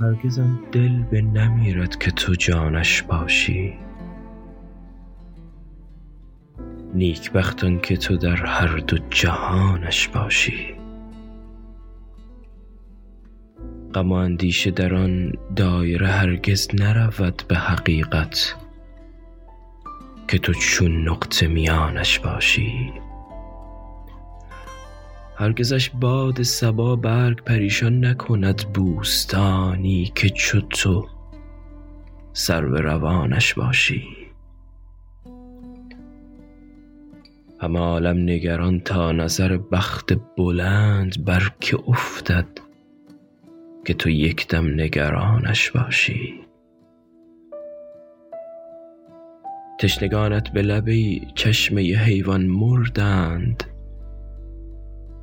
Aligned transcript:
هرگزم 0.00 0.60
دل 0.72 1.02
به 1.02 1.22
نمیرد 1.22 1.98
که 1.98 2.10
تو 2.10 2.34
جانش 2.34 3.02
باشی. 3.02 3.74
نیک 6.94 7.32
بختان 7.32 7.80
که 7.80 7.96
تو 7.96 8.16
در 8.16 8.46
هر 8.46 8.76
دو 8.76 8.98
جهانش 9.10 10.08
باشی. 10.08 10.74
غم 13.94 14.12
و 14.12 14.14
اندیشه 14.14 14.70
در 14.70 14.94
آن 14.94 15.32
دایره 15.56 16.08
هرگز 16.08 16.68
نرود 16.74 17.42
به 17.48 17.56
حقیقت 17.56 18.54
که 20.28 20.38
تو 20.38 20.52
چون 20.52 21.08
نقطه 21.08 21.46
میانش 21.46 22.18
باشی. 22.18 22.92
هرگزش 25.40 25.90
باد 25.90 26.42
صبا 26.42 26.96
برگ 26.96 27.44
پریشان 27.44 28.04
نکند 28.04 28.72
بوستانی 28.74 30.12
که 30.14 30.28
چو 30.28 30.60
تو 30.60 31.08
سرو 32.32 32.76
روانش 32.76 33.54
باشی. 33.54 34.04
همه 37.60 37.78
عالم 37.78 38.18
نگران 38.18 38.80
تا 38.80 39.12
نظر 39.12 39.56
بخت 39.56 40.12
بلند 40.36 41.24
بر 41.24 41.50
که 41.60 41.78
افتد 41.88 42.48
که 43.84 43.94
تو 43.94 44.10
یکدم 44.10 44.66
نگرانش 44.80 45.70
باشی. 45.70 46.34
تشنگانت 49.80 50.48
به 50.48 50.62
لبه 50.62 51.20
چشمه 51.34 51.82
حیوان 51.82 52.46
مردند. 52.46 53.77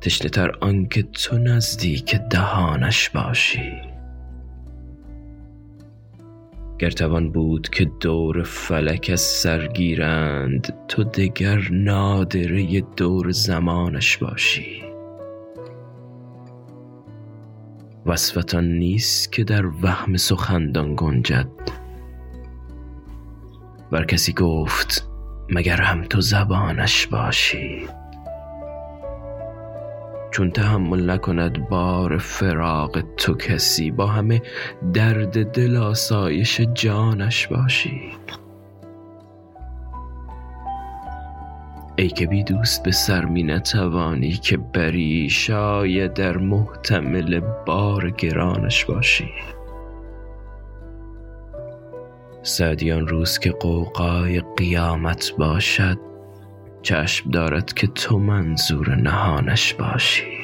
تشنه 0.00 0.28
تر 0.28 0.50
آنکه 0.60 1.02
تو 1.02 1.38
نزدیک 1.38 2.16
دهانش 2.30 3.10
باشی. 3.10 3.72
گر 6.78 6.90
توان 6.90 7.32
بود 7.32 7.68
که 7.68 7.84
دور 8.00 8.42
فلک 8.42 9.10
از 9.12 9.20
سر 9.20 9.66
گیرند 9.66 10.74
تو 10.88 11.04
دگر 11.04 11.68
نادره 11.70 12.80
دور 12.80 13.30
زمانش 13.30 14.16
باشی. 14.16 14.82
وصفت 18.06 18.54
آن 18.54 18.64
نیست 18.64 19.32
که 19.32 19.44
در 19.44 19.66
وهم 19.66 20.16
سخندان 20.16 20.94
گنجد. 20.96 21.46
ور 23.92 24.04
کسی 24.04 24.32
گفت 24.32 25.08
مگر 25.48 25.80
هم 25.80 26.04
تو 26.04 26.20
زبانش 26.20 27.06
باشی؟ 27.06 27.86
چون 30.30 30.50
تحمل 30.50 31.10
نکند 31.10 31.68
بار 31.68 32.18
فراق 32.18 33.00
تو 33.16 33.34
کسی 33.34 33.90
با 33.90 34.06
همه 34.06 34.42
درد 34.92 35.52
دل 35.52 35.76
آسایش 35.76 36.60
جانش 36.60 37.46
باشی. 37.46 38.00
ای 41.96 42.08
که 42.08 42.26
بی 42.26 42.44
دوست 42.44 42.82
به 42.82 42.90
سر 42.90 43.24
می 43.24 43.42
نتوانی 43.42 44.32
که 44.32 44.56
بری 44.56 45.30
شاید 45.30 46.14
در 46.14 46.36
محتمل 46.36 47.40
بار 47.66 48.10
گرانش 48.10 48.84
باشی. 48.84 49.30
سعدی 52.42 52.92
آن 52.92 53.08
روز 53.08 53.38
که 53.38 53.50
غوغای 53.50 54.42
قیامت 54.56 55.32
باشد 55.38 56.09
چشم 56.82 57.30
دارد 57.30 57.72
که 57.72 57.86
تو 57.86 58.18
منظور 58.18 58.94
نهانش 58.94 59.74
باشی. 59.74 60.39